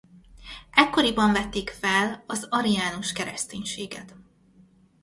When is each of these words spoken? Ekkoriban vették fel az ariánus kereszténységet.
Ekkoriban 0.71 1.31
vették 1.31 1.69
fel 1.69 2.23
az 2.27 2.45
ariánus 2.49 3.11
kereszténységet. 3.11 4.15